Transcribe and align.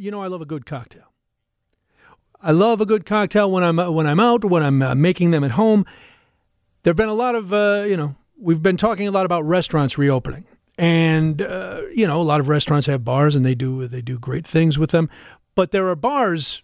you 0.00 0.10
know 0.10 0.22
I 0.22 0.28
love 0.28 0.40
a 0.40 0.46
good 0.46 0.64
cocktail. 0.64 1.12
I 2.42 2.52
love 2.52 2.80
a 2.80 2.86
good 2.86 3.04
cocktail 3.04 3.50
when 3.50 3.62
I'm 3.62 3.76
when 3.76 4.06
I'm 4.06 4.18
out, 4.18 4.44
when 4.44 4.62
I'm 4.62 4.80
uh, 4.80 4.94
making 4.94 5.30
them 5.30 5.44
at 5.44 5.52
home. 5.52 5.84
There've 6.82 6.96
been 6.96 7.10
a 7.10 7.14
lot 7.14 7.34
of 7.34 7.52
uh, 7.52 7.84
you 7.86 7.96
know 7.96 8.16
we've 8.38 8.62
been 8.62 8.78
talking 8.78 9.06
a 9.06 9.10
lot 9.10 9.26
about 9.26 9.44
restaurants 9.44 9.98
reopening, 9.98 10.46
and 10.78 11.42
uh, 11.42 11.82
you 11.94 12.06
know 12.06 12.20
a 12.20 12.24
lot 12.24 12.40
of 12.40 12.48
restaurants 12.48 12.86
have 12.86 13.04
bars 13.04 13.36
and 13.36 13.44
they 13.44 13.54
do 13.54 13.86
they 13.86 14.00
do 14.00 14.18
great 14.18 14.46
things 14.46 14.78
with 14.78 14.90
them, 14.90 15.10
but 15.54 15.70
there 15.70 15.86
are 15.88 15.96
bars 15.96 16.62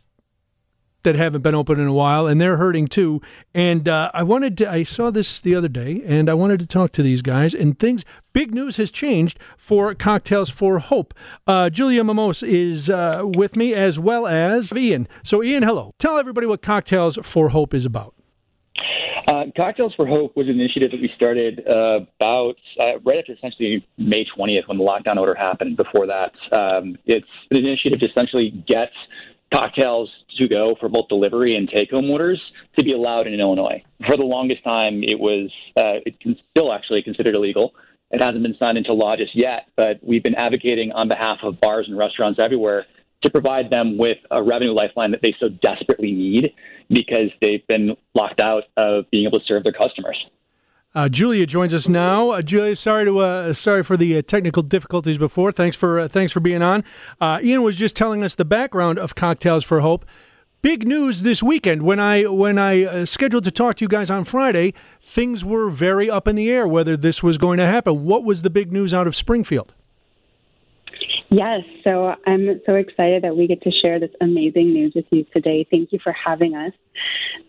that 1.06 1.14
haven't 1.14 1.42
been 1.42 1.54
open 1.54 1.78
in 1.78 1.86
a 1.86 1.92
while, 1.92 2.26
and 2.26 2.40
they're 2.40 2.56
hurting 2.56 2.88
too. 2.88 3.22
And 3.54 3.88
uh, 3.88 4.10
I 4.12 4.24
wanted 4.24 4.58
to, 4.58 4.70
I 4.70 4.82
saw 4.82 5.10
this 5.10 5.40
the 5.40 5.54
other 5.54 5.68
day, 5.68 6.02
and 6.04 6.28
I 6.28 6.34
wanted 6.34 6.60
to 6.60 6.66
talk 6.66 6.90
to 6.92 7.02
these 7.02 7.22
guys. 7.22 7.54
And 7.54 7.78
things, 7.78 8.04
big 8.32 8.52
news 8.52 8.76
has 8.76 8.90
changed 8.90 9.38
for 9.56 9.94
Cocktails 9.94 10.50
for 10.50 10.80
Hope. 10.80 11.14
Uh, 11.46 11.70
Julia 11.70 12.02
Momose 12.02 12.46
is 12.46 12.90
uh, 12.90 13.22
with 13.22 13.56
me 13.56 13.72
as 13.72 13.98
well 13.98 14.26
as 14.26 14.72
Ian. 14.74 15.08
So, 15.22 15.42
Ian, 15.42 15.62
hello. 15.62 15.94
Tell 15.98 16.18
everybody 16.18 16.46
what 16.46 16.60
Cocktails 16.60 17.18
for 17.22 17.50
Hope 17.50 17.72
is 17.72 17.86
about. 17.86 18.16
Uh, 19.28 19.44
Cocktails 19.56 19.92
for 19.96 20.06
Hope 20.06 20.36
was 20.36 20.46
an 20.46 20.60
initiative 20.60 20.92
that 20.92 21.00
we 21.00 21.10
started 21.16 21.60
uh, 21.66 22.00
about 22.20 22.54
uh, 22.80 22.98
right 23.04 23.18
after 23.18 23.32
essentially 23.32 23.84
May 23.98 24.24
20th 24.38 24.68
when 24.68 24.78
the 24.78 24.84
lockdown 24.84 25.16
order 25.16 25.34
happened. 25.34 25.76
Before 25.76 26.06
that, 26.06 26.32
um, 26.56 26.96
it's 27.06 27.26
an 27.50 27.58
initiative 27.58 27.98
to 28.00 28.06
essentially 28.06 28.50
get 28.68 28.90
cocktails 29.52 30.10
to 30.38 30.48
go 30.48 30.74
for 30.80 30.88
both 30.88 31.08
delivery 31.08 31.56
and 31.56 31.68
take 31.68 31.90
home 31.90 32.10
orders 32.10 32.40
to 32.78 32.84
be 32.84 32.92
allowed 32.92 33.26
in 33.26 33.38
Illinois. 33.38 33.82
For 34.06 34.16
the 34.16 34.24
longest 34.24 34.64
time, 34.64 35.02
it 35.02 35.18
was 35.18 35.50
uh, 35.76 36.02
it 36.04 36.20
can 36.20 36.36
still 36.50 36.72
actually 36.72 37.02
considered 37.02 37.34
illegal. 37.34 37.74
It 38.10 38.22
hasn't 38.22 38.42
been 38.42 38.56
signed 38.58 38.78
into 38.78 38.92
law 38.92 39.16
just 39.16 39.34
yet, 39.34 39.66
but 39.76 39.98
we've 40.02 40.22
been 40.22 40.34
advocating 40.34 40.92
on 40.92 41.08
behalf 41.08 41.38
of 41.42 41.60
bars 41.60 41.86
and 41.88 41.98
restaurants 41.98 42.38
everywhere 42.38 42.86
to 43.22 43.30
provide 43.30 43.70
them 43.70 43.98
with 43.98 44.18
a 44.30 44.42
revenue 44.42 44.72
lifeline 44.72 45.10
that 45.10 45.20
they 45.22 45.34
so 45.40 45.48
desperately 45.48 46.12
need 46.12 46.52
because 46.88 47.30
they've 47.40 47.66
been 47.66 47.96
locked 48.14 48.40
out 48.40 48.64
of 48.76 49.10
being 49.10 49.26
able 49.26 49.40
to 49.40 49.44
serve 49.46 49.64
their 49.64 49.72
customers. 49.72 50.16
Uh, 50.96 51.10
Julia 51.10 51.44
joins 51.44 51.74
us 51.74 51.90
now. 51.90 52.30
Uh, 52.30 52.40
Julia, 52.40 52.74
sorry 52.74 53.04
to 53.04 53.18
uh, 53.18 53.52
sorry 53.52 53.82
for 53.82 53.98
the 53.98 54.16
uh, 54.16 54.22
technical 54.22 54.62
difficulties 54.62 55.18
before. 55.18 55.52
Thanks 55.52 55.76
for 55.76 56.00
uh, 56.00 56.08
thanks 56.08 56.32
for 56.32 56.40
being 56.40 56.62
on. 56.62 56.84
Uh, 57.20 57.38
Ian 57.42 57.62
was 57.62 57.76
just 57.76 57.94
telling 57.94 58.24
us 58.24 58.34
the 58.34 58.46
background 58.46 58.98
of 58.98 59.14
Cocktails 59.14 59.62
for 59.62 59.80
Hope. 59.80 60.06
Big 60.62 60.88
news 60.88 61.22
this 61.22 61.42
weekend. 61.42 61.82
When 61.82 62.00
I 62.00 62.22
when 62.22 62.58
I 62.58 63.04
scheduled 63.04 63.44
to 63.44 63.50
talk 63.50 63.76
to 63.76 63.84
you 63.84 63.88
guys 63.88 64.10
on 64.10 64.24
Friday, 64.24 64.72
things 64.98 65.44
were 65.44 65.68
very 65.68 66.10
up 66.10 66.26
in 66.26 66.34
the 66.34 66.50
air 66.50 66.66
whether 66.66 66.96
this 66.96 67.22
was 67.22 67.36
going 67.36 67.58
to 67.58 67.66
happen. 67.66 68.06
What 68.06 68.24
was 68.24 68.40
the 68.40 68.48
big 68.48 68.72
news 68.72 68.94
out 68.94 69.06
of 69.06 69.14
Springfield? 69.14 69.74
Yes, 71.30 71.62
so 71.84 72.14
I'm 72.24 72.60
so 72.66 72.74
excited 72.74 73.24
that 73.24 73.36
we 73.36 73.48
get 73.48 73.62
to 73.62 73.72
share 73.72 73.98
this 73.98 74.12
amazing 74.20 74.72
news 74.72 74.92
with 74.94 75.06
you 75.10 75.24
today. 75.34 75.66
Thank 75.68 75.92
you 75.92 75.98
for 76.02 76.12
having 76.12 76.54
us. 76.54 76.72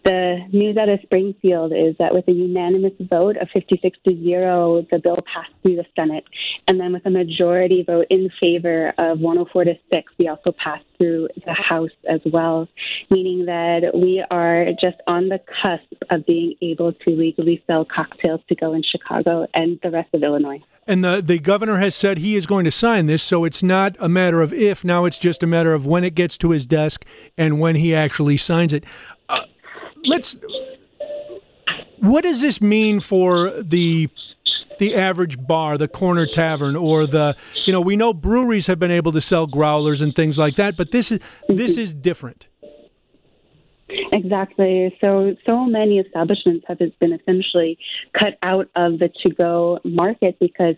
The 0.03 0.39
news 0.51 0.77
out 0.77 0.89
of 0.89 0.99
Springfield 1.03 1.73
is 1.73 1.95
that 1.99 2.13
with 2.13 2.27
a 2.27 2.31
unanimous 2.31 2.93
vote 2.99 3.37
of 3.37 3.49
56 3.53 3.97
to 4.07 4.23
0, 4.23 4.87
the 4.91 4.99
bill 4.99 5.17
passed 5.31 5.51
through 5.61 5.75
the 5.75 5.85
Senate. 5.95 6.23
And 6.67 6.79
then 6.79 6.93
with 6.93 7.05
a 7.05 7.11
majority 7.11 7.83
vote 7.83 8.07
in 8.09 8.29
favor 8.39 8.91
of 8.97 9.19
104 9.19 9.65
to 9.65 9.75
6, 9.93 10.13
we 10.17 10.27
also 10.27 10.51
passed 10.53 10.85
through 10.97 11.29
the 11.45 11.53
House 11.53 11.91
as 12.09 12.21
well, 12.25 12.67
meaning 13.11 13.45
that 13.45 13.91
we 13.93 14.23
are 14.31 14.65
just 14.81 14.97
on 15.05 15.29
the 15.29 15.39
cusp 15.61 16.03
of 16.09 16.25
being 16.25 16.55
able 16.61 16.93
to 16.93 17.09
legally 17.11 17.63
sell 17.67 17.85
cocktails 17.85 18.41
to 18.49 18.55
go 18.55 18.73
in 18.73 18.81
Chicago 18.83 19.45
and 19.53 19.79
the 19.83 19.91
rest 19.91 20.09
of 20.15 20.23
Illinois. 20.23 20.61
And 20.87 21.03
the, 21.03 21.21
the 21.21 21.37
governor 21.37 21.77
has 21.77 21.95
said 21.95 22.17
he 22.17 22.37
is 22.37 22.47
going 22.47 22.63
to 22.63 22.71
sign 22.71 23.07
this, 23.07 23.21
so 23.21 23.43
it's 23.43 23.61
not 23.61 23.97
a 23.99 24.07
matter 24.07 24.41
of 24.41 24.53
if, 24.53 24.85
now 24.85 25.03
it's 25.03 25.17
just 25.17 25.43
a 25.43 25.47
matter 25.47 25.73
of 25.73 25.85
when 25.85 26.05
it 26.05 26.15
gets 26.15 26.37
to 26.37 26.51
his 26.51 26.65
desk 26.65 27.05
and 27.37 27.59
when 27.59 27.75
he 27.75 27.93
actually 27.93 28.37
signs 28.37 28.71
it. 28.71 28.85
Uh, 29.27 29.41
let's. 30.05 30.37
What 31.99 32.23
does 32.23 32.41
this 32.41 32.61
mean 32.61 33.01
for 33.01 33.51
the 33.61 34.09
the 34.79 34.95
average 34.95 35.37
bar, 35.45 35.77
the 35.77 35.87
corner 35.87 36.25
tavern, 36.25 36.75
or 36.75 37.05
the 37.05 37.35
you 37.65 37.73
know 37.73 37.81
we 37.81 37.95
know 37.95 38.13
breweries 38.13 38.67
have 38.67 38.79
been 38.79 38.91
able 38.91 39.11
to 39.11 39.21
sell 39.21 39.47
growlers 39.47 40.01
and 40.01 40.15
things 40.15 40.39
like 40.39 40.55
that, 40.55 40.77
but 40.77 40.91
this 40.91 41.11
is 41.11 41.19
this 41.49 41.77
is 41.77 41.93
different. 41.93 42.47
Exactly. 43.89 44.97
So, 45.01 45.35
so 45.47 45.65
many 45.65 45.99
establishments 45.99 46.65
have 46.67 46.79
been 46.79 47.13
essentially 47.13 47.77
cut 48.17 48.37
out 48.43 48.69
of 48.75 48.99
the 48.99 49.09
to 49.25 49.33
go 49.33 49.79
market 49.83 50.37
because 50.39 50.75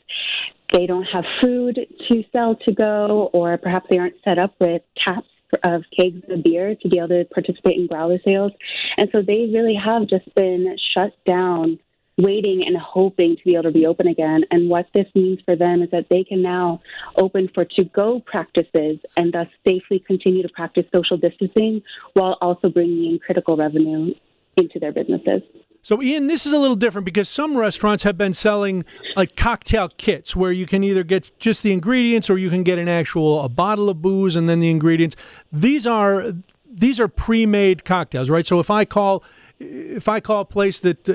they 0.73 0.85
don't 0.85 1.05
have 1.05 1.25
food 1.41 1.79
to 2.09 2.23
sell 2.31 2.55
to 2.55 2.71
go, 2.71 3.29
or 3.33 3.57
perhaps 3.57 3.87
they 3.89 3.97
aren't 3.97 4.15
set 4.23 4.37
up 4.37 4.53
with 4.59 4.83
taps 5.03 5.27
of 5.63 5.83
kegs 5.97 6.21
of 6.29 6.43
beer 6.43 6.75
to 6.75 6.89
be 6.89 6.99
able 6.99 7.07
to 7.07 7.25
participate 7.33 7.77
in 7.77 7.87
growler 7.87 8.19
sales. 8.23 8.51
And 8.97 9.09
so 9.11 9.21
they 9.21 9.49
really 9.51 9.75
have 9.75 10.07
just 10.07 10.33
been 10.35 10.77
shut 10.95 11.13
down 11.25 11.79
waiting 12.19 12.63
and 12.65 12.77
hoping 12.77 13.37
to 13.37 13.43
be 13.43 13.53
able 13.53 13.63
to 13.63 13.71
reopen 13.71 14.07
again. 14.07 14.43
And 14.51 14.69
what 14.69 14.87
this 14.93 15.07
means 15.15 15.39
for 15.45 15.55
them 15.55 15.81
is 15.81 15.89
that 15.91 16.07
they 16.09 16.23
can 16.23 16.41
now 16.41 16.81
open 17.15 17.49
for 17.53 17.65
to 17.65 17.83
go 17.85 18.19
practices 18.19 18.99
and 19.17 19.33
thus 19.33 19.47
safely 19.65 19.99
continue 19.99 20.43
to 20.43 20.49
practice 20.49 20.85
social 20.93 21.17
distancing 21.17 21.81
while 22.13 22.37
also 22.41 22.69
bringing 22.69 23.05
in 23.05 23.19
critical 23.19 23.55
revenue 23.55 24.13
into 24.57 24.79
their 24.79 24.91
businesses. 24.91 25.41
So, 25.81 26.01
Ian, 26.01 26.27
this 26.27 26.45
is 26.45 26.51
a 26.51 26.57
little 26.57 26.75
different 26.75 27.05
because 27.05 27.29
some 27.29 27.55
restaurants 27.55 28.03
have 28.03 28.17
been 28.17 28.33
selling 28.33 28.83
like 29.15 29.37
cocktail 29.37 29.87
kits 29.87 30.35
where 30.35 30.51
you 30.51 30.65
can 30.65 30.83
either 30.83 31.05
get 31.05 31.31
just 31.39 31.63
the 31.63 31.71
ingredients 31.71 32.29
or 32.29 32.37
you 32.37 32.49
can 32.49 32.63
get 32.63 32.77
an 32.77 32.89
actual 32.89 33.43
a 33.43 33.49
bottle 33.49 33.89
of 33.89 34.01
booze 34.01 34.35
and 34.35 34.49
then 34.49 34.59
the 34.59 34.69
ingredients. 34.69 35.15
These 35.53 35.87
are 35.87 36.33
these 36.69 36.99
are 36.99 37.07
pre-made 37.07 37.85
cocktails, 37.85 38.29
right? 38.29 38.45
So 38.45 38.59
if 38.59 38.69
I 38.69 38.83
call 38.83 39.23
if 39.57 40.09
I 40.09 40.19
call 40.19 40.41
a 40.41 40.45
place 40.45 40.81
that 40.81 41.07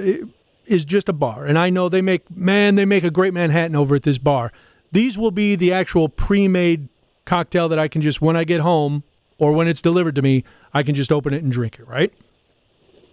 is 0.67 0.85
just 0.85 1.09
a 1.09 1.13
bar, 1.13 1.47
and 1.47 1.59
I 1.59 1.71
know 1.71 1.89
they 1.89 2.03
make 2.03 2.31
man 2.35 2.75
they 2.75 2.85
make 2.85 3.05
a 3.05 3.11
great 3.11 3.35
Manhattan 3.35 3.77
over 3.77 3.95
at 3.95 4.03
this 4.03 4.19
bar. 4.19 4.53
These 4.93 5.19
will 5.19 5.31
be 5.31 5.57
the 5.57 5.73
actual 5.73 6.09
pre-made 6.09 6.89
cocktail 7.25 7.69
that 7.69 7.79
I 7.79 7.89
can 7.89 8.01
just 8.03 8.23
when 8.23 8.37
I 8.37 8.45
get 8.45 8.61
home 8.61 9.03
or 9.39 9.53
when 9.53 9.67
it's 9.67 9.83
delivered 9.83 10.15
to 10.15 10.23
me, 10.23 10.45
I 10.73 10.83
can 10.83 10.95
just 10.95 11.11
open 11.11 11.35
it 11.35 11.43
and 11.43 11.51
drink 11.51 11.79
it, 11.79 11.89
right? 11.89 12.13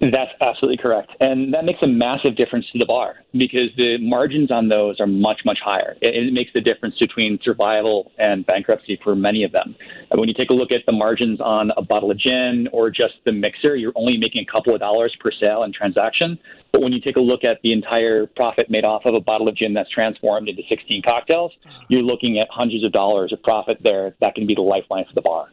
That's 0.01 0.31
absolutely 0.41 0.77
correct. 0.77 1.11
And 1.19 1.53
that 1.53 1.63
makes 1.63 1.79
a 1.83 1.87
massive 1.87 2.35
difference 2.35 2.65
to 2.71 2.79
the 2.79 2.87
bar 2.87 3.17
because 3.33 3.69
the 3.77 3.99
margins 3.99 4.49
on 4.49 4.67
those 4.67 4.99
are 4.99 5.05
much, 5.05 5.41
much 5.45 5.59
higher. 5.63 5.95
It, 6.01 6.15
it, 6.15 6.33
makes 6.33 6.49
the 6.55 6.61
difference 6.61 6.95
between 6.97 7.37
survival 7.43 8.11
and 8.17 8.43
bankruptcy 8.43 8.99
for 9.03 9.15
many 9.15 9.43
of 9.43 9.51
them. 9.51 9.75
And 10.09 10.19
when 10.19 10.27
you 10.27 10.33
take 10.33 10.49
a 10.49 10.53
look 10.53 10.71
at 10.71 10.87
the 10.87 10.91
margins 10.91 11.39
on 11.39 11.69
a 11.77 11.83
bottle 11.83 12.09
of 12.09 12.17
gin 12.17 12.67
or 12.73 12.89
just 12.89 13.13
the 13.25 13.31
mixer, 13.31 13.75
you're 13.75 13.93
only 13.95 14.17
making 14.17 14.43
a 14.49 14.51
couple 14.51 14.73
of 14.73 14.79
dollars 14.79 15.15
per 15.19 15.29
sale 15.31 15.61
and 15.61 15.71
transaction. 15.71 16.39
But 16.71 16.81
when 16.81 16.93
you 16.93 16.99
take 16.99 17.17
a 17.17 17.21
look 17.21 17.43
at 17.43 17.59
the 17.61 17.71
entire 17.71 18.25
profit 18.25 18.71
made 18.71 18.85
off 18.85 19.03
of 19.05 19.13
a 19.13 19.21
bottle 19.21 19.47
of 19.49 19.55
gin 19.55 19.75
that's 19.75 19.91
transformed 19.91 20.49
into 20.49 20.63
16 20.67 21.03
cocktails, 21.03 21.51
you're 21.89 22.01
looking 22.01 22.39
at 22.39 22.47
hundreds 22.49 22.83
of 22.83 22.91
dollars 22.91 23.31
of 23.33 23.43
profit 23.43 23.77
there. 23.83 24.15
That 24.19 24.33
can 24.33 24.47
be 24.47 24.55
the 24.55 24.61
lifeline 24.61 25.05
for 25.05 25.13
the 25.13 25.21
bar. 25.21 25.49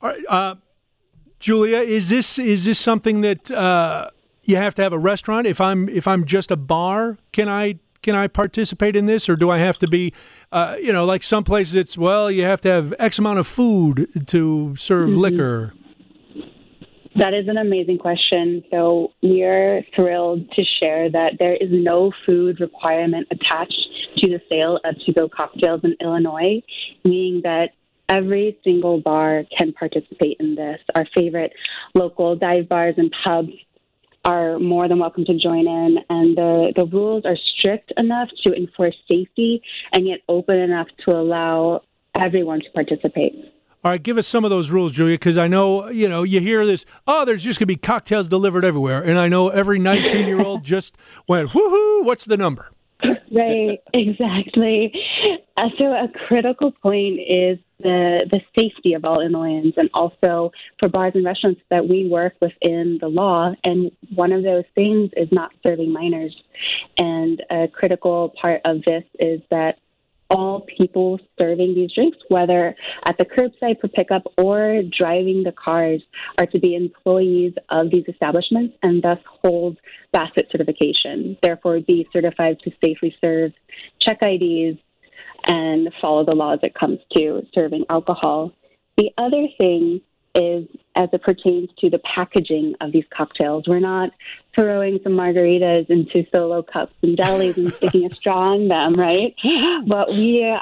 All 0.00 0.08
right. 0.08 0.24
Uh- 0.26 0.54
Julia, 1.42 1.78
is 1.78 2.08
this 2.08 2.38
is 2.38 2.66
this 2.66 2.78
something 2.78 3.20
that 3.22 3.50
uh, 3.50 4.10
you 4.44 4.56
have 4.56 4.76
to 4.76 4.82
have 4.82 4.92
a 4.92 4.98
restaurant? 4.98 5.48
If 5.48 5.60
I'm 5.60 5.88
if 5.88 6.06
I'm 6.06 6.24
just 6.24 6.52
a 6.52 6.56
bar, 6.56 7.18
can 7.32 7.48
I 7.48 7.80
can 8.00 8.14
I 8.14 8.28
participate 8.28 8.94
in 8.94 9.06
this, 9.06 9.28
or 9.28 9.34
do 9.34 9.50
I 9.50 9.58
have 9.58 9.76
to 9.78 9.88
be, 9.88 10.14
uh, 10.52 10.76
you 10.80 10.92
know, 10.92 11.04
like 11.04 11.24
some 11.24 11.42
places 11.42 11.74
it's 11.74 11.98
well, 11.98 12.30
you 12.30 12.44
have 12.44 12.60
to 12.60 12.68
have 12.68 12.94
X 12.96 13.18
amount 13.18 13.40
of 13.40 13.48
food 13.48 14.28
to 14.28 14.76
serve 14.76 15.10
mm-hmm. 15.10 15.18
liquor. 15.18 15.74
That 17.16 17.34
is 17.34 17.48
an 17.48 17.58
amazing 17.58 17.98
question. 17.98 18.62
So 18.70 19.12
we're 19.20 19.84
thrilled 19.96 20.48
to 20.52 20.64
share 20.80 21.10
that 21.10 21.32
there 21.40 21.56
is 21.56 21.68
no 21.70 22.12
food 22.24 22.60
requirement 22.60 23.26
attached 23.32 23.88
to 24.18 24.28
the 24.28 24.40
sale 24.48 24.78
of 24.84 24.94
to-go 25.04 25.28
cocktails 25.28 25.80
in 25.82 25.96
Illinois, 26.00 26.62
meaning 27.04 27.42
that 27.42 27.70
every 28.08 28.58
single 28.64 29.00
bar 29.00 29.44
can 29.56 29.72
participate 29.72 30.36
in 30.40 30.54
this. 30.54 30.80
Our 30.94 31.06
favorite 31.14 31.52
local 31.94 32.36
dive 32.36 32.68
bars 32.68 32.94
and 32.96 33.12
pubs 33.24 33.52
are 34.24 34.58
more 34.58 34.88
than 34.88 34.98
welcome 34.98 35.24
to 35.24 35.34
join 35.36 35.66
in, 35.66 35.98
and 36.08 36.36
the, 36.36 36.72
the 36.76 36.84
rules 36.84 37.24
are 37.24 37.36
strict 37.36 37.92
enough 37.96 38.28
to 38.44 38.54
enforce 38.54 38.96
safety 39.10 39.62
and 39.92 40.06
yet 40.06 40.20
open 40.28 40.58
enough 40.58 40.86
to 41.04 41.16
allow 41.16 41.82
everyone 42.18 42.60
to 42.60 42.70
participate. 42.70 43.34
All 43.84 43.90
right, 43.90 44.02
give 44.02 44.16
us 44.16 44.28
some 44.28 44.44
of 44.44 44.50
those 44.50 44.70
rules, 44.70 44.92
Julia, 44.92 45.14
because 45.14 45.36
I 45.36 45.48
know 45.48 45.88
you 45.88 46.08
know 46.08 46.22
you 46.22 46.40
hear 46.40 46.64
this. 46.64 46.84
Oh, 47.04 47.24
there's 47.24 47.42
just 47.42 47.58
gonna 47.58 47.66
be 47.66 47.74
cocktails 47.74 48.28
delivered 48.28 48.64
everywhere, 48.64 49.02
and 49.02 49.18
I 49.18 49.26
know 49.26 49.48
every 49.48 49.80
19 49.80 50.28
year 50.28 50.40
old 50.40 50.62
just 50.64 50.94
went, 51.26 51.50
"Woohoo! 51.50 52.04
What's 52.04 52.24
the 52.24 52.36
number?" 52.36 52.70
Right, 53.32 53.80
exactly. 53.92 54.92
Uh, 55.56 55.68
so 55.78 55.86
a 55.86 56.08
critical 56.28 56.70
point 56.70 57.18
is 57.26 57.58
the 57.82 58.28
the 58.30 58.40
safety 58.58 58.94
of 58.94 59.04
all 59.04 59.20
Illinoisans, 59.20 59.74
and 59.76 59.90
also 59.94 60.52
for 60.80 60.88
bars 60.88 61.12
and 61.14 61.24
restaurants 61.24 61.60
that 61.70 61.88
we 61.88 62.08
work 62.08 62.34
within 62.40 62.98
the 63.00 63.08
law. 63.08 63.52
And 63.64 63.90
one 64.14 64.32
of 64.32 64.42
those 64.42 64.64
things 64.74 65.10
is 65.16 65.28
not 65.32 65.52
serving 65.66 65.92
minors. 65.92 66.34
And 66.98 67.42
a 67.50 67.68
critical 67.68 68.32
part 68.40 68.60
of 68.64 68.82
this 68.84 69.04
is 69.18 69.40
that 69.50 69.78
all 70.32 70.66
people 70.78 71.18
serving 71.38 71.74
these 71.74 71.92
drinks, 71.92 72.16
whether 72.28 72.74
at 73.04 73.18
the 73.18 73.24
curbside 73.24 73.80
for 73.80 73.88
pickup 73.88 74.22
or 74.38 74.82
driving 74.98 75.42
the 75.42 75.52
cars, 75.52 76.02
are 76.38 76.46
to 76.46 76.58
be 76.58 76.74
employees 76.74 77.52
of 77.68 77.90
these 77.90 78.04
establishments 78.08 78.74
and 78.82 79.02
thus 79.02 79.18
hold 79.26 79.76
BASSET 80.12 80.50
certification. 80.50 81.36
Therefore, 81.42 81.80
be 81.80 82.08
certified 82.12 82.58
to 82.60 82.70
safely 82.82 83.14
serve, 83.20 83.52
check 84.00 84.18
IDs, 84.22 84.78
and 85.46 85.92
follow 86.00 86.24
the 86.24 86.34
laws 86.34 86.60
it 86.62 86.74
comes 86.74 86.98
to 87.16 87.46
serving 87.54 87.84
alcohol. 87.90 88.52
The 88.96 89.10
other 89.18 89.46
thing 89.58 90.00
is 90.34 90.66
as 90.96 91.08
it 91.12 91.22
pertains 91.22 91.68
to 91.78 91.90
the 91.90 91.98
packaging 91.98 92.74
of 92.80 92.92
these 92.92 93.04
cocktails. 93.14 93.64
We're 93.66 93.80
not 93.80 94.10
throwing 94.54 94.98
some 95.02 95.12
margaritas 95.12 95.88
into 95.90 96.26
solo 96.34 96.62
cups 96.62 96.94
and 97.02 97.16
delis 97.16 97.56
and 97.56 97.72
sticking 97.72 98.10
a 98.10 98.14
straw 98.14 98.54
in 98.54 98.68
them, 98.68 98.94
right? 98.94 99.34
but 99.86 100.08
we, 100.10 100.56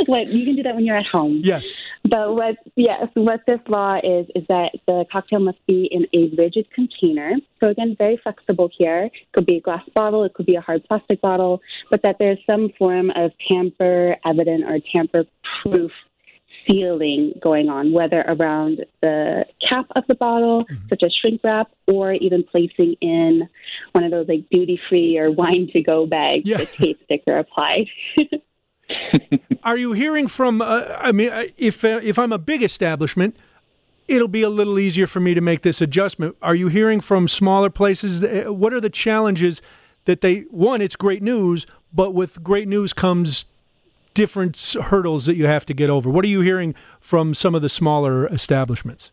what 0.06 0.26
you 0.28 0.44
can 0.44 0.56
do 0.56 0.62
that 0.62 0.74
when 0.74 0.84
you're 0.84 0.96
at 0.96 1.06
home. 1.06 1.40
Yes. 1.42 1.84
But 2.04 2.34
what, 2.34 2.56
yes, 2.76 3.08
what 3.14 3.40
this 3.46 3.60
law 3.68 3.96
is 3.96 4.26
is 4.34 4.44
that 4.48 4.72
the 4.86 5.04
cocktail 5.10 5.40
must 5.40 5.64
be 5.66 5.88
in 5.90 6.06
a 6.14 6.34
rigid 6.36 6.70
container. 6.72 7.34
So 7.62 7.68
again, 7.68 7.94
very 7.98 8.18
flexible 8.22 8.70
here. 8.76 9.04
It 9.04 9.12
could 9.32 9.46
be 9.46 9.56
a 9.56 9.60
glass 9.60 9.84
bottle, 9.94 10.24
it 10.24 10.34
could 10.34 10.46
be 10.46 10.56
a 10.56 10.60
hard 10.60 10.84
plastic 10.84 11.20
bottle, 11.20 11.60
but 11.90 12.02
that 12.02 12.16
there's 12.18 12.38
some 12.48 12.70
form 12.78 13.10
of 13.10 13.32
tamper 13.50 14.16
evident 14.24 14.64
or 14.64 14.78
tamper 14.92 15.24
proof 15.62 15.92
sealing 16.68 17.32
going 17.42 17.68
on, 17.68 17.92
whether 17.92 18.20
around 18.20 18.84
the 19.00 19.46
cap 19.66 19.86
of 19.96 20.04
the 20.08 20.14
bottle, 20.14 20.64
mm-hmm. 20.64 20.88
such 20.88 21.02
as 21.04 21.14
shrink 21.14 21.40
wrap, 21.42 21.70
or 21.86 22.12
even 22.12 22.44
placing 22.44 22.94
in 23.00 23.48
one 23.92 24.04
of 24.04 24.10
those 24.10 24.28
like 24.28 24.48
duty 24.50 24.78
free 24.88 25.18
or 25.18 25.30
wine 25.30 25.68
to 25.72 25.82
go 25.82 26.06
bags 26.06 26.42
yeah. 26.44 26.58
with 26.58 26.72
tape 26.72 27.00
sticker 27.04 27.38
applied. 27.38 27.86
Are 29.62 29.76
you 29.76 29.92
hearing 29.92 30.26
from? 30.26 30.62
Uh, 30.62 30.84
I 30.98 31.12
mean, 31.12 31.30
uh, 31.30 31.44
if 31.56 31.84
uh, 31.84 32.00
if 32.02 32.18
I'm 32.18 32.32
a 32.32 32.38
big 32.38 32.62
establishment, 32.62 33.36
it'll 34.08 34.28
be 34.28 34.42
a 34.42 34.48
little 34.48 34.78
easier 34.78 35.06
for 35.06 35.20
me 35.20 35.34
to 35.34 35.40
make 35.40 35.60
this 35.60 35.80
adjustment. 35.80 36.36
Are 36.40 36.54
you 36.54 36.68
hearing 36.68 37.00
from 37.00 37.28
smaller 37.28 37.70
places? 37.70 38.24
Uh, 38.24 38.52
what 38.52 38.72
are 38.72 38.80
the 38.80 38.90
challenges 38.90 39.60
that 40.06 40.20
they? 40.22 40.40
One, 40.50 40.80
it's 40.80 40.96
great 40.96 41.22
news, 41.22 41.66
but 41.92 42.14
with 42.14 42.42
great 42.42 42.68
news 42.68 42.92
comes 42.92 43.44
different 44.14 44.76
hurdles 44.84 45.26
that 45.26 45.36
you 45.36 45.46
have 45.46 45.64
to 45.66 45.74
get 45.74 45.90
over? 45.90 46.10
What 46.10 46.24
are 46.24 46.28
you 46.28 46.40
hearing 46.40 46.74
from 47.00 47.34
some 47.34 47.54
of 47.54 47.62
the 47.62 47.68
smaller 47.68 48.26
establishments? 48.28 49.12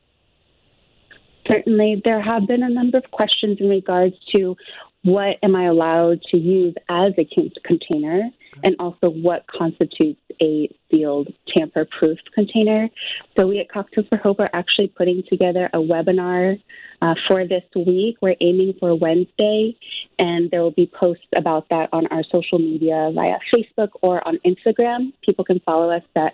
Certainly, 1.47 2.01
there 2.03 2.21
have 2.21 2.45
been 2.47 2.63
a 2.63 2.69
number 2.69 2.97
of 2.97 3.09
questions 3.11 3.57
in 3.61 3.69
regards 3.69 4.15
to 4.35 4.57
what 5.03 5.37
am 5.43 5.55
I 5.55 5.65
allowed 5.65 6.21
to 6.31 6.37
use 6.37 6.75
as 6.89 7.13
a 7.17 7.27
container, 7.63 8.29
and 8.63 8.75
also 8.79 9.09
what 9.09 9.45
constitutes 9.47 10.19
a 10.41 10.69
sealed 10.89 11.33
tamper 11.55 11.85
proof 11.85 12.17
container. 12.33 12.89
So, 13.37 13.47
we 13.47 13.59
at 13.59 13.69
Cocktails 13.69 14.07
for 14.09 14.17
Hope 14.17 14.39
are 14.39 14.49
actually 14.53 14.87
putting 14.89 15.23
together 15.29 15.69
a 15.73 15.77
webinar 15.77 16.59
uh, 17.01 17.15
for 17.27 17.47
this 17.47 17.63
week. 17.75 18.17
We're 18.21 18.35
aiming 18.41 18.75
for 18.79 18.95
Wednesday, 18.95 19.77
and 20.19 20.49
there 20.51 20.61
will 20.61 20.71
be 20.71 20.87
posts 20.87 21.27
about 21.35 21.69
that 21.69 21.89
on 21.93 22.07
our 22.07 22.23
social 22.31 22.59
media 22.59 23.11
via 23.13 23.37
Facebook 23.53 23.89
or 24.01 24.25
on 24.27 24.39
Instagram. 24.45 25.13
People 25.21 25.45
can 25.45 25.59
follow 25.61 25.91
us 25.91 26.03
at, 26.15 26.33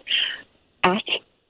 at 0.83 1.03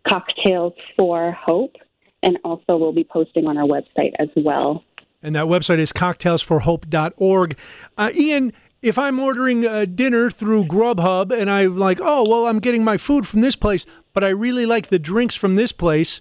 Cocktails 0.07 0.74
for 0.98 1.31
Hope, 1.31 1.75
and 2.21 2.38
also 2.44 2.77
we'll 2.77 2.94
be 2.94 3.04
posting 3.04 3.48
on 3.48 3.57
our 3.57 3.68
website 3.68 4.13
as 4.19 4.30
well. 4.36 4.83
And 5.24 5.36
that 5.36 5.46
website 5.46 5.80
is 5.80 5.94
cocktailsforhope.org. 5.94 7.58
Uh, 7.98 8.12
Ian, 8.14 8.54
if 8.81 8.98
I'm 8.98 9.20
ordering 9.20 9.64
a 9.64 9.86
dinner 9.86 10.30
through 10.30 10.66
Grubhub 10.66 11.31
and 11.31 11.50
I'm 11.50 11.78
like, 11.78 12.00
oh, 12.02 12.28
well, 12.28 12.46
I'm 12.46 12.60
getting 12.60 12.84
my 12.84 12.98
food 12.98 13.25
from 13.25 13.40
this 13.40 13.56
place, 13.56 13.86
but 14.12 14.24
I 14.24 14.30
really 14.30 14.66
like 14.66 14.88
the 14.88 15.00
drinks 15.00 15.36
from 15.36 15.56
this 15.56 15.72
place, 15.72 16.20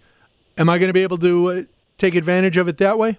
am 0.56 0.70
I 0.70 0.78
going 0.78 0.88
to 0.88 0.94
be 0.94 1.02
able 1.02 1.18
to 1.18 1.50
uh, 1.50 1.62
take 1.98 2.14
advantage 2.14 2.56
of 2.56 2.68
it 2.68 2.78
that 2.78 2.98
way? 2.98 3.18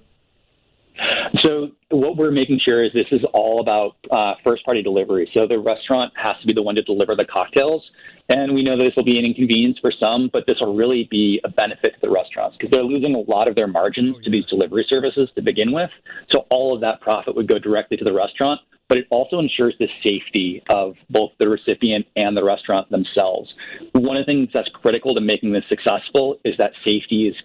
So 1.39 1.71
what 1.89 2.17
we're 2.17 2.31
making 2.31 2.59
sure 2.63 2.83
is 2.83 2.91
this 2.93 3.07
is 3.11 3.21
all 3.33 3.61
about 3.61 3.95
uh, 4.11 4.35
first 4.43 4.63
party 4.63 4.81
delivery. 4.81 5.29
So 5.33 5.47
the 5.47 5.59
restaurant 5.59 6.13
has 6.15 6.33
to 6.41 6.47
be 6.47 6.53
the 6.53 6.61
one 6.61 6.75
to 6.75 6.83
deliver 6.83 7.15
the 7.15 7.25
cocktails. 7.25 7.83
And 8.29 8.53
we 8.53 8.63
know 8.63 8.77
that 8.77 8.83
this 8.83 8.93
will 8.95 9.03
be 9.03 9.19
an 9.19 9.25
inconvenience 9.25 9.77
for 9.79 9.91
some, 9.91 10.29
but 10.31 10.45
this 10.47 10.57
will 10.61 10.75
really 10.75 11.07
be 11.11 11.41
a 11.43 11.49
benefit 11.49 11.95
to 11.95 11.99
the 12.01 12.09
restaurants 12.09 12.55
because 12.57 12.71
they're 12.71 12.83
losing 12.83 13.15
a 13.15 13.19
lot 13.19 13.47
of 13.47 13.55
their 13.55 13.67
margins 13.67 14.15
to 14.23 14.31
these 14.31 14.45
delivery 14.45 14.85
services 14.87 15.29
to 15.35 15.41
begin 15.41 15.71
with. 15.71 15.89
So 16.31 16.45
all 16.49 16.73
of 16.73 16.81
that 16.81 17.01
profit 17.01 17.35
would 17.35 17.47
go 17.47 17.59
directly 17.59 17.97
to 17.97 18.03
the 18.03 18.13
restaurant 18.13 18.61
but 18.93 18.99
it 18.99 19.07
also 19.09 19.39
ensures 19.39 19.73
the 19.79 19.87
safety 20.05 20.61
of 20.69 20.93
both 21.09 21.31
the 21.39 21.49
recipient 21.49 22.05
and 22.15 22.37
the 22.37 22.43
restaurant 22.43 22.87
themselves. 22.91 23.51
One 23.93 24.15
of 24.17 24.23
the 24.23 24.31
things 24.31 24.49
that's 24.53 24.69
critical 24.69 25.15
to 25.15 25.21
making 25.21 25.51
this 25.51 25.63
successful 25.67 26.37
is 26.45 26.53
that 26.59 26.73
safety 26.85 27.27
is 27.27 27.35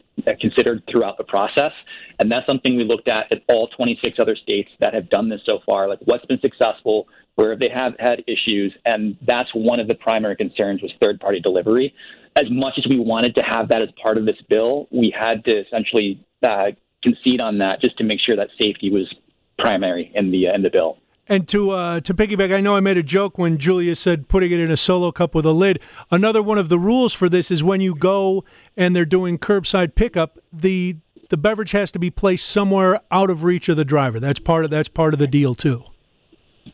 considered 0.42 0.82
throughout 0.90 1.16
the 1.16 1.24
process. 1.24 1.72
And 2.18 2.30
that's 2.30 2.46
something 2.46 2.76
we 2.76 2.84
looked 2.84 3.08
at 3.08 3.32
at 3.32 3.44
all 3.48 3.68
26 3.68 4.18
other 4.20 4.36
states 4.36 4.68
that 4.80 4.92
have 4.92 5.08
done 5.08 5.30
this 5.30 5.40
so 5.48 5.60
far. 5.64 5.88
Like 5.88 6.00
what's 6.04 6.26
been 6.26 6.38
successful, 6.40 7.08
where 7.36 7.56
they 7.56 7.70
have 7.74 7.94
had 7.98 8.24
issues. 8.26 8.74
And 8.84 9.16
that's 9.26 9.48
one 9.54 9.80
of 9.80 9.88
the 9.88 9.94
primary 9.94 10.36
concerns 10.36 10.82
was 10.82 10.92
third 11.00 11.18
party 11.18 11.40
delivery. 11.40 11.94
As 12.36 12.50
much 12.50 12.74
as 12.76 12.84
we 12.90 12.98
wanted 12.98 13.34
to 13.36 13.40
have 13.40 13.70
that 13.70 13.80
as 13.80 13.88
part 14.02 14.18
of 14.18 14.26
this 14.26 14.36
bill, 14.50 14.86
we 14.90 15.14
had 15.18 15.46
to 15.46 15.60
essentially 15.60 16.22
uh, 16.46 16.72
concede 17.02 17.40
on 17.40 17.56
that 17.60 17.80
just 17.80 17.96
to 17.96 18.04
make 18.04 18.20
sure 18.20 18.36
that 18.36 18.48
safety 18.60 18.90
was 18.90 19.10
primary 19.58 20.12
in 20.14 20.30
the, 20.30 20.48
uh, 20.48 20.54
in 20.54 20.60
the 20.60 20.68
bill. 20.68 20.98
And 21.28 21.46
to 21.48 21.72
uh, 21.72 22.00
to 22.00 22.14
piggyback, 22.14 22.54
I 22.54 22.62
know 22.62 22.74
I 22.74 22.80
made 22.80 22.96
a 22.96 23.02
joke 23.02 23.36
when 23.36 23.58
Julia 23.58 23.94
said 23.94 24.28
putting 24.28 24.50
it 24.50 24.60
in 24.60 24.70
a 24.70 24.78
solo 24.78 25.12
cup 25.12 25.34
with 25.34 25.44
a 25.44 25.52
lid. 25.52 25.80
Another 26.10 26.42
one 26.42 26.56
of 26.56 26.70
the 26.70 26.78
rules 26.78 27.12
for 27.12 27.28
this 27.28 27.50
is 27.50 27.62
when 27.62 27.82
you 27.82 27.94
go 27.94 28.44
and 28.76 28.96
they're 28.96 29.04
doing 29.04 29.38
curbside 29.38 29.94
pickup, 29.94 30.38
the 30.50 30.96
the 31.28 31.36
beverage 31.36 31.72
has 31.72 31.92
to 31.92 31.98
be 31.98 32.10
placed 32.10 32.48
somewhere 32.48 33.00
out 33.10 33.28
of 33.28 33.44
reach 33.44 33.68
of 33.68 33.76
the 33.76 33.84
driver. 33.84 34.18
That's 34.18 34.40
part 34.40 34.64
of 34.64 34.70
that's 34.70 34.88
part 34.88 35.12
of 35.12 35.20
the 35.20 35.26
deal 35.26 35.54
too. 35.54 35.84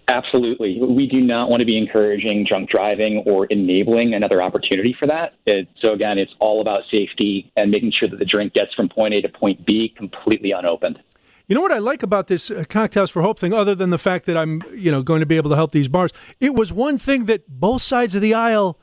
Absolutely. 0.09 0.81
We 0.81 1.07
do 1.07 1.21
not 1.21 1.49
want 1.49 1.61
to 1.61 1.67
be 1.67 1.79
encouraging 1.79 2.45
drunk 2.45 2.69
driving 2.69 3.23
or 3.27 3.47
enabling 3.47 4.15
another 4.15 4.43
opportunity 4.43 4.95
for 4.99 5.07
that. 5.07 5.35
It, 5.47 5.69
so, 5.81 5.93
again, 5.93 6.19
it's 6.19 6.33
all 6.41 6.61
about 6.61 6.83
safety 6.91 7.51
and 7.57 7.71
making 7.71 7.93
sure 7.93 8.09
that 8.09 8.19
the 8.19 8.25
drink 8.25 8.55
gets 8.55 8.75
from 8.75 8.89
point 8.89 9.15
A 9.15 9.23
to 9.23 9.29
point 9.29 9.65
B 9.65 9.93
completely 9.97 10.51
unopened. 10.51 10.99
You 11.47 11.55
know 11.55 11.61
what 11.61 11.73
I 11.73 11.79
like 11.79 12.03
about 12.03 12.29
this 12.29 12.51
uh, 12.51 12.65
Cocktails 12.69 13.11
for 13.11 13.21
Hope 13.21 13.39
thing, 13.39 13.53
other 13.53 13.75
than 13.75 13.91
the 13.91 13.99
fact 13.99 14.25
that 14.27 14.37
I'm, 14.37 14.63
you 14.75 14.91
know, 14.91 15.03
going 15.03 15.21
to 15.21 15.27
be 15.27 15.37
able 15.37 15.51
to 15.51 15.57
help 15.57 15.73
these 15.73 15.89
bars? 15.89 16.11
It 16.41 16.55
was 16.55 16.73
one 16.73 16.97
thing 16.97 17.27
that 17.27 17.47
both 17.49 17.83
sides 17.83 18.15
of 18.15 18.23
the 18.23 18.33
aisle 18.33 18.79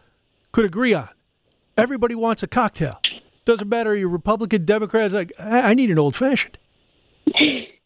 could 0.52 0.66
agree 0.66 0.94
on. 0.94 1.10
Everybody 1.75 2.13
wants 2.13 2.44
a 2.44 2.48
cocktail. 2.48 3.00
Doesn't 3.46 3.68
matter 3.68 3.96
you're 3.96 4.10
Republican, 4.10 4.66
Democrat. 4.66 5.12
Like 5.12 5.31
I, 5.40 5.71
I 5.71 5.74
need 5.74 5.90
an 5.90 5.97
old 5.97 6.16
fashioned. 6.16 6.59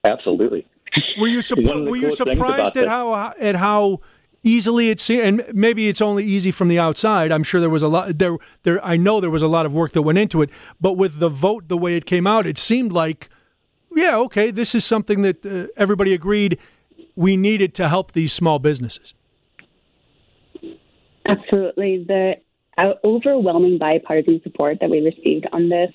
Absolutely. 0.04 0.68
Were 1.20 1.28
you, 1.28 1.42
were 1.56 1.96
you 1.96 2.12
surprised 2.12 2.76
at 2.76 2.88
how 2.88 3.34
at 3.40 3.56
how 3.56 4.02
easily 4.44 4.90
it 4.90 5.00
seemed? 5.00 5.24
And 5.24 5.44
maybe 5.54 5.88
it's 5.88 6.02
only 6.02 6.26
easy 6.26 6.52
from 6.52 6.68
the 6.68 6.80
outside. 6.80 7.32
I'm 7.32 7.44
sure 7.44 7.62
there 7.62 7.70
was 7.70 7.82
a 7.82 7.88
lot 7.88 8.18
there. 8.18 8.38
There, 8.64 8.84
I 8.84 8.98
know 8.98 9.22
there 9.22 9.30
was 9.30 9.42
a 9.42 9.48
lot 9.48 9.66
of 9.66 9.74
work 9.74 9.94
that 9.94 10.02
went 10.02 10.18
into 10.18 10.42
it. 10.42 10.50
But 10.82 10.94
with 10.94 11.20
the 11.20 11.30
vote 11.30 11.70
the 11.70 11.78
way 11.78 11.96
it 11.96 12.06
came 12.06 12.28
out, 12.28 12.46
it 12.46 12.58
seemed 12.58 12.92
like 12.92 13.30
yeah, 13.96 14.18
okay, 14.18 14.52
this 14.52 14.76
is 14.76 14.86
something 14.86 15.22
that 15.22 15.46
uh, 15.46 15.68
everybody 15.78 16.14
agreed 16.14 16.60
we 17.16 17.38
needed 17.38 17.74
to 17.76 17.88
help 17.88 18.12
these 18.12 18.34
small 18.34 18.60
businesses. 18.60 19.14
Absolutely. 21.28 22.04
The 22.08 22.36
overwhelming 23.04 23.78
bipartisan 23.78 24.42
support 24.44 24.80
that 24.82 24.90
we 24.90 25.00
received 25.00 25.48
on 25.54 25.70
this 25.70 25.92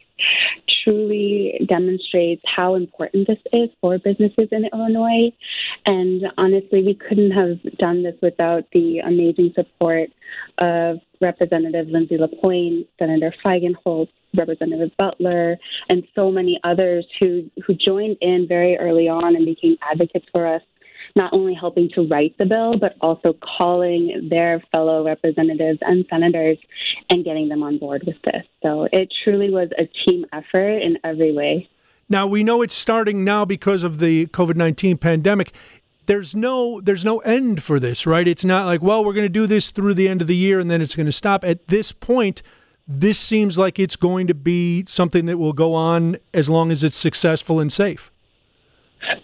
truly 0.82 1.66
demonstrates 1.68 2.42
how 2.46 2.74
important 2.74 3.26
this 3.26 3.38
is 3.52 3.68
for 3.80 3.98
businesses 3.98 4.48
in 4.50 4.66
Illinois. 4.72 5.30
And 5.86 6.22
honestly, 6.38 6.82
we 6.82 6.94
couldn't 6.94 7.32
have 7.32 7.62
done 7.78 8.02
this 8.02 8.14
without 8.22 8.64
the 8.72 9.00
amazing 9.00 9.52
support 9.54 10.10
of 10.58 11.00
Representative 11.20 11.88
Lindsay 11.88 12.16
LaPointe, 12.16 12.88
Senator 12.98 13.34
Feigenholtz, 13.44 14.08
Representative 14.36 14.90
Butler, 14.98 15.58
and 15.88 16.04
so 16.14 16.30
many 16.30 16.60
others 16.64 17.06
who, 17.20 17.50
who 17.66 17.74
joined 17.74 18.16
in 18.20 18.46
very 18.48 18.76
early 18.76 19.08
on 19.08 19.36
and 19.36 19.44
became 19.44 19.76
advocates 19.82 20.26
for 20.32 20.46
us, 20.46 20.62
not 21.16 21.32
only 21.32 21.54
helping 21.54 21.88
to 21.94 22.06
write 22.06 22.36
the 22.38 22.46
bill, 22.46 22.78
but 22.78 22.94
also 23.00 23.36
calling 23.58 24.28
their 24.30 24.62
fellow 24.70 25.04
representatives 25.04 25.78
and 25.82 26.04
senators 26.08 26.58
and 27.10 27.24
getting 27.24 27.48
them 27.48 27.62
on 27.62 27.78
board 27.78 28.02
with 28.06 28.16
this. 28.22 28.44
So 28.62 28.86
it 28.92 29.08
truly 29.24 29.50
was 29.50 29.70
a 29.76 29.88
team 30.08 30.24
effort 30.32 30.78
in 30.78 30.98
every 31.02 31.32
way. 31.32 31.68
Now 32.08 32.26
we 32.26 32.44
know 32.44 32.62
it's 32.62 32.74
starting 32.74 33.24
now 33.24 33.44
because 33.44 33.82
of 33.84 33.98
the 33.98 34.26
COVID 34.26 34.56
nineteen 34.56 34.98
pandemic. 34.98 35.52
There's 36.06 36.34
no 36.34 36.80
there's 36.80 37.04
no 37.04 37.18
end 37.20 37.62
for 37.62 37.78
this, 37.78 38.06
right? 38.06 38.26
It's 38.26 38.44
not 38.44 38.66
like 38.66 38.82
well 38.82 39.04
we're 39.04 39.12
going 39.12 39.24
to 39.24 39.28
do 39.28 39.46
this 39.46 39.70
through 39.70 39.94
the 39.94 40.08
end 40.08 40.20
of 40.20 40.26
the 40.26 40.36
year 40.36 40.58
and 40.58 40.68
then 40.68 40.82
it's 40.82 40.96
going 40.96 41.06
to 41.06 41.12
stop. 41.12 41.44
At 41.44 41.68
this 41.68 41.92
point, 41.92 42.42
this 42.90 43.18
seems 43.18 43.56
like 43.56 43.78
it's 43.78 43.96
going 43.96 44.26
to 44.26 44.34
be 44.34 44.84
something 44.88 45.24
that 45.26 45.38
will 45.38 45.52
go 45.52 45.74
on 45.74 46.16
as 46.34 46.48
long 46.48 46.72
as 46.72 46.82
it's 46.82 46.96
successful 46.96 47.60
and 47.60 47.70
safe. 47.70 48.10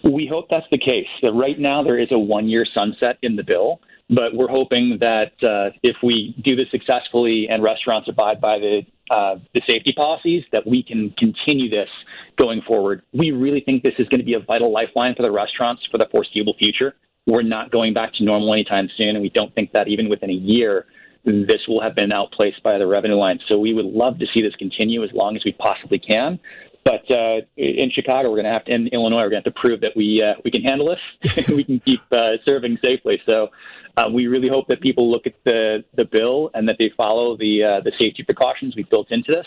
We 0.04 0.26
hope 0.30 0.46
that's 0.49 0.66
the 0.70 0.78
case. 0.78 1.08
Right 1.32 1.58
now, 1.58 1.82
there 1.82 1.99
is 1.99 2.08
a 2.12 2.18
one 2.18 2.49
year 2.49 2.64
sunset 2.73 3.18
in 3.23 3.37
the 3.37 3.42
bill. 3.42 3.80
But 4.08 4.35
we're 4.35 4.49
hoping 4.49 4.99
that 5.00 5.32
uh, 5.42 5.76
if 5.82 5.96
we 6.00 6.35
do 6.44 6.54
this 6.54 6.70
successfully 6.70 7.49
and 7.50 7.61
restaurants 7.61 8.08
abide 8.08 8.40
by 8.40 8.58
the 8.58 8.82
uh, 9.11 9.37
the 9.54 9.61
safety 9.68 9.92
policies, 9.96 10.44
that 10.52 10.66
we 10.66 10.82
can 10.82 11.14
continue 11.16 11.70
this 11.70 11.88
going 12.37 12.61
forward. 12.62 13.02
We 13.12 13.30
really 13.30 13.61
think 13.61 13.85
this 13.85 13.94
is 13.99 14.08
going 14.08 14.18
to 14.20 14.25
be 14.25 14.35
a 14.35 14.40
vital 14.40 14.73
lifeline 14.73 15.14
for 15.14 15.23
the 15.23 15.30
restaurants 15.30 15.82
for 15.90 15.99
the 15.99 16.08
foreseeable 16.11 16.54
future. 16.58 16.94
We're 17.26 17.42
not 17.42 17.70
going 17.70 17.94
back 17.94 18.14
to 18.14 18.25
normal 18.25 18.52
anytime 18.52 18.88
soon, 18.96 19.11
and 19.11 19.23
we 19.23 19.30
don't 19.30 19.54
think 19.54 19.73
that 19.73 19.88
even 19.88 20.08
within 20.08 20.30
a 20.30 20.35
year 20.35 20.87
this 21.26 21.66
will 21.68 21.83
have 21.83 21.95
been 21.95 22.12
outplaced 22.12 22.62
by 22.62 22.78
the 22.78 22.87
revenue 22.87 23.16
line. 23.16 23.40
So 23.49 23.59
we 23.59 23.75
would 23.75 23.85
love 23.85 24.18
to 24.21 24.26
see 24.33 24.42
this 24.42 24.54
continue 24.54 25.02
as 25.02 25.11
long 25.12 25.37
as 25.37 25.45
we 25.45 25.52
possibly 25.52 25.99
can. 25.99 26.38
But 26.85 27.11
uh, 27.11 27.40
in 27.56 27.90
Chicago, 27.90 28.30
we're 28.30 28.42
going 28.42 28.47
to 28.47 28.52
have 28.52 28.64
to, 28.66 28.73
in 28.73 28.87
Illinois, 28.88 29.23
we're 29.23 29.30
going 29.30 29.42
to 29.42 29.49
have 29.49 29.54
to 29.54 29.61
prove 29.61 29.80
that 29.80 29.97
we 29.97 30.23
uh, 30.23 30.40
we 30.45 30.52
can 30.52 30.62
handle 30.62 30.95
this 30.95 31.49
we 31.49 31.64
can 31.64 31.80
keep 31.80 32.00
uh, 32.12 32.37
serving 32.45 32.78
safely. 32.83 33.21
So 33.26 33.49
uh, 33.97 34.09
we 34.12 34.28
really 34.28 34.49
hope 34.49 34.68
that 34.68 34.80
people 34.80 35.11
look 35.11 35.26
at 35.26 35.35
the 35.45 35.85
the 35.97 36.04
bill 36.04 36.50
and 36.54 36.68
that 36.68 36.76
they 36.78 36.92
follow 36.97 37.37
the 37.37 37.64
uh, 37.64 37.80
the 37.80 37.90
safety 37.99 38.23
precautions 38.23 38.76
we've 38.76 38.88
built 38.88 39.11
into 39.11 39.33
this 39.33 39.47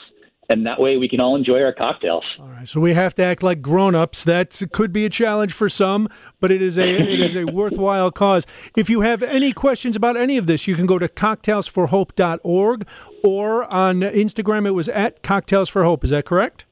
and 0.50 0.66
that 0.66 0.80
way 0.82 0.98
we 0.98 1.08
can 1.08 1.22
all 1.22 1.36
enjoy 1.36 1.62
our 1.62 1.74
cocktails. 1.74 2.24
All 2.40 2.48
right, 2.48 2.68
so 2.68 2.80
we 2.80 2.94
have 2.94 3.14
to 3.16 3.24
act 3.24 3.44
like 3.44 3.62
grown-ups. 3.62 4.24
That 4.24 4.62
could 4.72 4.92
be 4.92 5.06
a 5.06 5.10
challenge 5.10 5.54
for 5.54 5.70
some, 5.70 6.10
but 6.40 6.52
it 6.52 6.62
is 6.62 6.78
a 6.78 6.90
it 6.90 7.20
is 7.20 7.36
a 7.36 7.46
worthwhile 7.52 8.12
cause. 8.12 8.46
If 8.76 8.90
you 8.90 9.02
have 9.02 9.22
any 9.24 9.54
questions 9.54 9.96
about 9.96 10.18
any 10.18 10.38
of 10.38 10.48
this, 10.48 10.68
you 10.68 10.76
can 10.76 10.86
go 10.86 10.98
to 11.00 11.08
cocktailsforhope.org 11.08 12.88
or 13.24 13.66
on 13.66 14.02
Instagram 14.02 14.66
it 14.66 14.72
was 14.72 14.90
at 14.90 15.22
cocktails 15.24 15.70
for 15.70 15.84
hope. 15.84 16.04
Is 16.04 16.10
that 16.10 16.26
correct? 16.26 16.66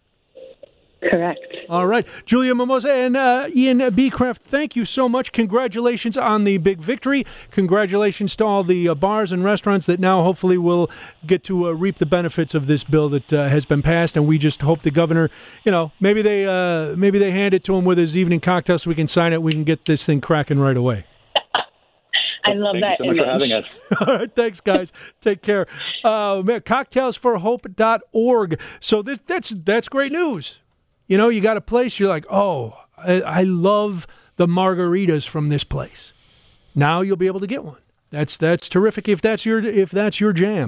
Correct. 1.01 1.39
All 1.69 1.85
right. 1.85 2.07
Julia 2.25 2.53
Momose 2.53 2.85
and 2.85 3.15
uh, 3.15 3.47
Ian 3.55 3.79
Beecraft, 3.93 4.41
thank 4.41 4.75
you 4.75 4.83
so 4.83 5.07
much. 5.07 5.31
Congratulations 5.31 6.17
on 6.17 6.43
the 6.43 6.57
big 6.57 6.79
victory. 6.79 7.23
Congratulations 7.51 8.35
to 8.37 8.45
all 8.45 8.63
the 8.63 8.89
uh, 8.89 8.95
bars 8.95 9.31
and 9.31 9.43
restaurants 9.43 9.85
that 9.85 9.99
now 9.99 10.23
hopefully 10.23 10.57
will 10.57 10.89
get 11.25 11.43
to 11.43 11.67
uh, 11.67 11.71
reap 11.71 11.97
the 11.97 12.05
benefits 12.05 12.55
of 12.55 12.65
this 12.65 12.83
bill 12.83 13.09
that 13.09 13.31
uh, 13.31 13.47
has 13.47 13.65
been 13.65 13.83
passed. 13.83 14.17
And 14.17 14.27
we 14.27 14.39
just 14.39 14.63
hope 14.63 14.81
the 14.81 14.91
governor, 14.91 15.29
you 15.63 15.71
know, 15.71 15.91
maybe 15.99 16.23
they 16.23 16.47
uh, 16.47 16.95
maybe 16.95 17.19
they 17.19 17.31
hand 17.31 17.53
it 17.53 17.63
to 17.65 17.75
him 17.75 17.85
with 17.85 17.99
his 17.99 18.17
evening 18.17 18.39
cocktail 18.39 18.79
so 18.79 18.89
we 18.89 18.95
can 18.95 19.07
sign 19.07 19.33
it. 19.33 19.43
We 19.43 19.51
can 19.51 19.63
get 19.63 19.85
this 19.85 20.03
thing 20.03 20.19
cracking 20.19 20.59
right 20.59 20.77
away. 20.77 21.05
I 22.45 22.53
love 22.53 22.75
Thank 22.79 22.99
that. 22.99 23.05
you 23.05 23.11
so 23.11 23.13
much 23.13 23.23
for 23.23 23.29
having 23.29 23.51
us. 23.51 23.65
All 24.07 24.17
right, 24.17 24.33
thanks, 24.33 24.61
guys. 24.61 24.93
Take 25.19 25.41
care. 25.41 25.67
Uh, 26.03 26.41
man, 26.45 26.61
cocktailsforhope.org. 26.61 28.61
So 28.79 29.01
this 29.01 29.19
that's 29.27 29.49
that's 29.49 29.89
great 29.89 30.13
news. 30.13 30.61
You 31.07 31.17
know, 31.17 31.29
you 31.29 31.41
got 31.41 31.57
a 31.57 31.61
place. 31.61 31.99
You're 31.99 32.09
like, 32.09 32.25
oh, 32.29 32.77
I, 32.97 33.21
I 33.21 33.43
love 33.43 34.07
the 34.35 34.47
margaritas 34.47 35.27
from 35.27 35.47
this 35.47 35.63
place. 35.63 36.13
Now 36.75 37.01
you'll 37.01 37.17
be 37.17 37.27
able 37.27 37.39
to 37.39 37.47
get 37.47 37.63
one. 37.63 37.81
That's 38.09 38.37
that's 38.37 38.69
terrific 38.69 39.09
if 39.09 39.21
that's 39.21 39.45
your 39.45 39.59
if 39.59 39.91
that's 39.91 40.19
your 40.19 40.31
jam. 40.31 40.65